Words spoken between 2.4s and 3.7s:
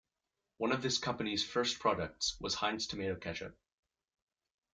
Heinz Tomato Ketchup.